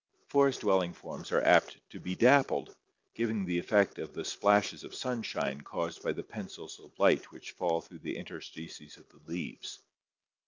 Forest 0.29 0.61
dwelling 0.61 0.93
forms 0.93 1.31
are 1.31 1.43
apt 1.43 1.77
to 1.91 1.99
be 1.99 2.15
dappled, 2.15 2.75
giving 3.13 3.45
the 3.45 3.59
effect 3.59 3.99
of 3.99 4.15
the 4.15 4.25
splashes 4.25 4.83
of 4.83 4.95
sunshine 4.95 5.61
caused 5.61 6.01
by 6.01 6.11
the 6.11 6.23
pencils 6.23 6.79
of 6.83 6.97
light 6.97 7.31
which 7.31 7.51
fall 7.51 7.81
through 7.81 7.99
the 7.99 8.17
inter 8.17 8.39
stices 8.39 8.97
of 8.97 9.07
the 9.09 9.21
leaves. 9.31 9.77